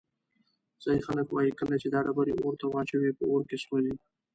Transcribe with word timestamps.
ځایی 0.83 1.05
خلک 1.07 1.27
وایي 1.31 1.51
کله 1.59 1.75
چې 1.81 1.87
دا 1.93 1.99
ډبرې 2.05 2.33
اور 2.41 2.53
ته 2.59 2.65
واچوې 2.67 3.11
په 3.17 3.23
اور 3.31 3.41
کې 3.49 3.57
سوځي. 3.63 3.93